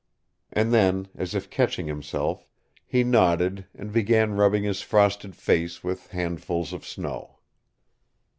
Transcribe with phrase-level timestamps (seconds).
[0.51, 2.47] And then, as if catching himself,
[2.87, 7.37] he nodded, and began rubbing his frosted face with handfuls of snow.